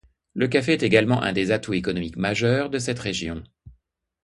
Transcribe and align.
Le 0.33 0.47
café 0.47 0.73
est 0.73 0.81
également 0.81 1.21
un 1.21 1.31
des 1.31 1.51
atouts 1.51 1.73
économiques 1.75 2.17
majeurs 2.17 2.71
de 2.71 2.79
cette 2.79 2.97
région. 2.97 3.43